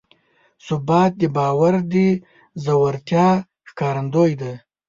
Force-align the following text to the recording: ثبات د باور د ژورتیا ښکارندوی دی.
ثبات 0.65 1.11
د 1.21 1.23
باور 1.37 1.73
د 1.93 1.95
ژورتیا 2.63 3.29
ښکارندوی 3.69 4.31
دی. 4.41 4.53